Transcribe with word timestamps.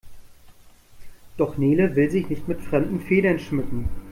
Doch 1.37 1.59
Nele 1.59 1.95
will 1.95 2.09
sich 2.09 2.27
nicht 2.27 2.47
mit 2.47 2.59
fremden 2.59 3.01
Federn 3.01 3.37
schmücken. 3.37 3.87